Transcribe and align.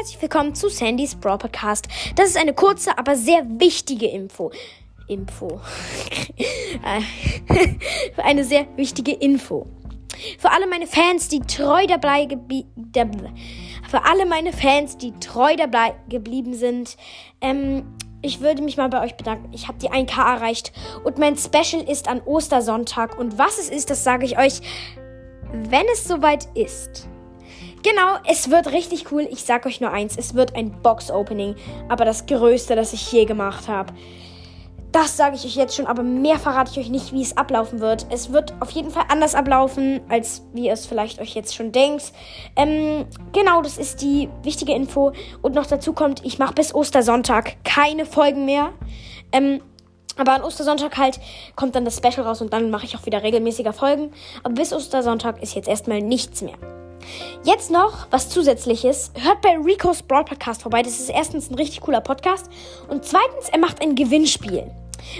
herzlich 0.00 0.22
willkommen 0.22 0.54
zu 0.54 0.70
Sandys 0.70 1.14
Brawl 1.14 1.36
Podcast. 1.36 1.86
Das 2.16 2.30
ist 2.30 2.38
eine 2.38 2.54
kurze, 2.54 2.96
aber 2.96 3.16
sehr 3.16 3.44
wichtige 3.60 4.06
Info. 4.06 4.50
Info. 5.06 5.60
Äh, 6.82 7.02
eine 8.16 8.44
sehr 8.44 8.66
wichtige 8.76 9.12
Info. 9.12 9.66
Für 10.38 10.50
alle 10.52 10.66
meine 10.66 10.86
Fans, 10.86 11.28
die 11.28 11.40
treu 11.40 11.86
dabei 11.86 12.26
der, 12.26 13.10
für 13.90 14.04
alle 14.06 14.24
meine 14.24 14.54
Fans, 14.54 14.96
die 14.96 15.12
treu 15.20 15.56
dabei 15.56 15.94
geblieben 16.08 16.54
sind, 16.54 16.96
ähm, 17.42 17.82
ich 18.22 18.40
würde 18.40 18.62
mich 18.62 18.78
mal 18.78 18.88
bei 18.88 19.02
euch 19.02 19.16
bedanken. 19.16 19.50
Ich 19.52 19.68
habe 19.68 19.78
die 19.78 19.90
1K 19.90 20.36
erreicht 20.36 20.72
und 21.04 21.18
mein 21.18 21.36
Special 21.36 21.82
ist 21.82 22.08
an 22.08 22.22
Ostersonntag. 22.22 23.18
Und 23.18 23.36
was 23.36 23.58
es 23.58 23.68
ist, 23.68 23.90
das 23.90 24.02
sage 24.02 24.24
ich 24.24 24.38
euch, 24.38 24.62
wenn 25.52 25.86
es 25.92 26.04
soweit 26.04 26.48
ist. 26.54 27.08
Genau, 27.82 28.18
es 28.28 28.50
wird 28.50 28.72
richtig 28.72 29.10
cool. 29.10 29.26
Ich 29.30 29.44
sag 29.44 29.64
euch 29.66 29.80
nur 29.80 29.90
eins: 29.90 30.16
Es 30.16 30.34
wird 30.34 30.54
ein 30.54 30.70
Box-Opening. 30.82 31.54
Aber 31.88 32.04
das 32.04 32.26
größte, 32.26 32.76
das 32.76 32.92
ich 32.92 33.10
je 33.12 33.24
gemacht 33.24 33.68
habe. 33.68 33.92
Das 34.92 35.16
sage 35.16 35.36
ich 35.36 35.44
euch 35.44 35.54
jetzt 35.54 35.76
schon, 35.76 35.86
aber 35.86 36.02
mehr 36.02 36.36
verrate 36.40 36.72
ich 36.72 36.78
euch 36.78 36.90
nicht, 36.90 37.12
wie 37.12 37.22
es 37.22 37.36
ablaufen 37.36 37.78
wird. 37.78 38.06
Es 38.10 38.32
wird 38.32 38.54
auf 38.58 38.70
jeden 38.72 38.90
Fall 38.90 39.04
anders 39.08 39.36
ablaufen, 39.36 40.00
als 40.08 40.42
wie 40.52 40.66
ihr 40.66 40.72
es 40.72 40.84
vielleicht 40.84 41.20
euch 41.20 41.34
jetzt 41.36 41.54
schon 41.54 41.70
denkt. 41.70 42.12
Ähm, 42.56 43.06
genau, 43.32 43.62
das 43.62 43.78
ist 43.78 44.02
die 44.02 44.28
wichtige 44.42 44.72
Info. 44.72 45.12
Und 45.42 45.54
noch 45.54 45.66
dazu 45.66 45.92
kommt, 45.92 46.24
ich 46.24 46.40
mache 46.40 46.54
bis 46.54 46.74
Ostersonntag 46.74 47.62
keine 47.64 48.04
Folgen 48.04 48.46
mehr. 48.46 48.72
Ähm, 49.30 49.62
aber 50.16 50.32
an 50.32 50.42
Ostersonntag 50.42 50.98
halt 50.98 51.20
kommt 51.54 51.76
dann 51.76 51.84
das 51.84 51.96
Special 51.96 52.26
raus 52.26 52.42
und 52.42 52.52
dann 52.52 52.70
mache 52.70 52.84
ich 52.84 52.96
auch 52.96 53.06
wieder 53.06 53.22
regelmäßiger 53.22 53.72
Folgen. 53.72 54.12
Aber 54.42 54.54
bis 54.54 54.72
Ostersonntag 54.72 55.40
ist 55.40 55.54
jetzt 55.54 55.68
erstmal 55.68 56.02
nichts 56.02 56.42
mehr. 56.42 56.58
Jetzt 57.44 57.70
noch 57.70 58.06
was 58.10 58.28
Zusätzliches. 58.28 59.12
Hört 59.14 59.40
bei 59.40 59.56
Rico's 59.56 60.02
Broad 60.02 60.26
Podcast 60.26 60.62
vorbei. 60.62 60.82
Das 60.82 60.98
ist 60.98 61.10
erstens 61.10 61.50
ein 61.50 61.54
richtig 61.54 61.80
cooler 61.80 62.00
Podcast. 62.00 62.50
Und 62.88 63.04
zweitens, 63.04 63.48
er 63.50 63.58
macht 63.58 63.82
ein 63.82 63.94
Gewinnspiel. 63.94 64.70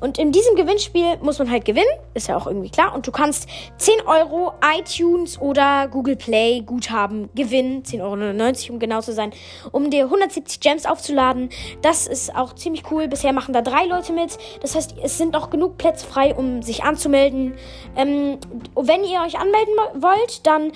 Und 0.00 0.18
in 0.18 0.32
diesem 0.32 0.54
Gewinnspiel 0.54 1.18
muss 1.22 1.38
man 1.38 1.50
halt 1.50 1.64
gewinnen, 1.64 1.90
ist 2.14 2.28
ja 2.28 2.36
auch 2.36 2.46
irgendwie 2.46 2.70
klar. 2.70 2.94
Und 2.94 3.06
du 3.06 3.12
kannst 3.12 3.48
10 3.78 4.02
Euro 4.06 4.52
iTunes 4.78 5.40
oder 5.40 5.88
Google 5.88 6.16
Play 6.16 6.60
Guthaben 6.60 7.30
gewinnen, 7.34 7.82
10,99 7.82 8.00
Euro 8.02 8.72
um 8.72 8.78
genau 8.78 9.00
zu 9.00 9.12
sein, 9.12 9.32
um 9.70 9.90
dir 9.90 10.04
170 10.04 10.60
Gems 10.60 10.86
aufzuladen. 10.86 11.50
Das 11.82 12.06
ist 12.06 12.34
auch 12.34 12.54
ziemlich 12.54 12.84
cool. 12.90 13.08
Bisher 13.08 13.32
machen 13.32 13.54
da 13.54 13.62
drei 13.62 13.86
Leute 13.86 14.12
mit. 14.12 14.38
Das 14.60 14.74
heißt, 14.74 14.96
es 15.02 15.18
sind 15.18 15.32
noch 15.32 15.50
genug 15.50 15.78
Plätze 15.78 16.06
frei, 16.06 16.34
um 16.34 16.62
sich 16.62 16.84
anzumelden. 16.84 17.54
Ähm, 17.96 18.38
wenn 18.74 19.04
ihr 19.04 19.20
euch 19.22 19.38
anmelden 19.38 19.74
wollt, 19.94 20.46
dann 20.46 20.72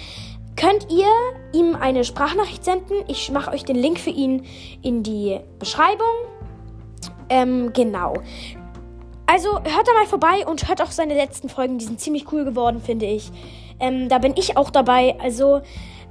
könnt 0.56 0.90
ihr 0.90 1.06
ihm 1.52 1.76
eine 1.76 2.04
Sprachnachricht 2.04 2.64
senden. 2.64 3.04
Ich 3.08 3.30
mache 3.30 3.52
euch 3.52 3.64
den 3.64 3.76
Link 3.76 3.98
für 3.98 4.10
ihn 4.10 4.46
in 4.82 5.02
die 5.02 5.38
Beschreibung. 5.58 6.06
Ähm, 7.28 7.72
genau. 7.72 8.14
Also 9.26 9.52
hört 9.52 9.88
da 9.88 9.92
mal 9.94 10.06
vorbei 10.06 10.46
und 10.46 10.68
hört 10.68 10.80
auch 10.80 10.90
seine 10.90 11.14
letzten 11.14 11.48
Folgen. 11.48 11.78
Die 11.78 11.84
sind 11.84 12.00
ziemlich 12.00 12.32
cool 12.32 12.44
geworden, 12.44 12.80
finde 12.80 13.06
ich. 13.06 13.30
Ähm, 13.80 14.08
da 14.08 14.18
bin 14.18 14.34
ich 14.36 14.56
auch 14.56 14.70
dabei. 14.70 15.16
Also 15.20 15.60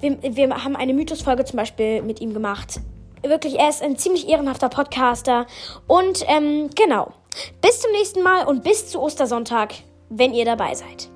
wir, 0.02 0.18
wir 0.22 0.64
haben 0.64 0.76
eine 0.76 0.94
Mythos-Folge 0.94 1.46
zum 1.46 1.58
Beispiel 1.58 2.02
mit 2.02 2.22
ihm 2.22 2.34
gemacht. 2.34 2.80
Wirklich, 3.24 3.58
er 3.58 3.70
ist 3.70 3.82
ein 3.82 3.98
ziemlich 3.98 4.28
ehrenhafter 4.28 4.70
Podcaster. 4.70 5.48
Und 5.88 6.24
ähm, 6.28 6.70
genau. 6.76 7.14
Bis 7.62 7.82
zum 7.82 7.92
nächsten 7.92 8.22
Mal 8.22 8.46
und 8.46 8.64
bis 8.64 8.90
zu 8.90 9.02
Ostersonntag, 9.02 9.74
wenn 10.10 10.34
ihr 10.34 10.46
dabei 10.46 10.74
seid. 10.76 11.10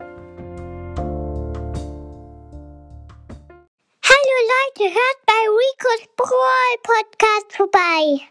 Hört 4.85 5.25
bei 5.25 5.33
Rico's 5.33 6.07
Brawl 6.15 6.77
Podcast 6.83 7.55
vorbei. 7.57 8.21